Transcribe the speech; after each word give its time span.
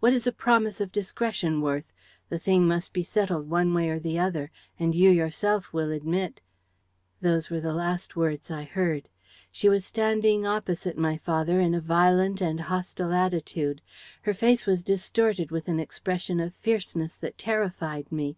What 0.00 0.12
is 0.12 0.26
a 0.26 0.32
promise 0.32 0.80
of 0.80 0.90
discretion 0.90 1.60
worth? 1.60 1.92
The 2.30 2.38
thing 2.40 2.66
must 2.66 2.92
be 2.92 3.04
settled 3.04 3.48
one 3.48 3.72
way 3.72 3.88
or 3.90 4.00
the 4.00 4.18
other; 4.18 4.50
and 4.76 4.92
you 4.92 5.08
yourself 5.08 5.72
will 5.72 5.92
admit....' 5.92 6.40
Those 7.22 7.48
were 7.48 7.60
the 7.60 7.72
last 7.72 8.16
words 8.16 8.50
I 8.50 8.64
heard. 8.64 9.08
She 9.52 9.68
was 9.68 9.84
standing 9.84 10.44
opposite 10.44 10.98
my 10.98 11.16
father 11.16 11.60
in 11.60 11.76
a 11.76 11.80
violent 11.80 12.40
and 12.40 12.58
hostile 12.58 13.12
attitude. 13.12 13.80
Her 14.22 14.34
face 14.34 14.66
was 14.66 14.82
distorted 14.82 15.52
with 15.52 15.68
an 15.68 15.78
expression 15.78 16.40
of 16.40 16.56
fierceness 16.56 17.14
that 17.14 17.38
terrified 17.38 18.10
me. 18.10 18.36